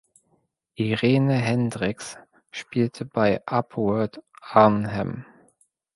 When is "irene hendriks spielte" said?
0.79-3.05